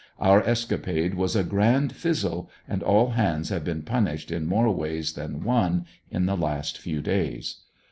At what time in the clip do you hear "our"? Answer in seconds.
0.17-0.41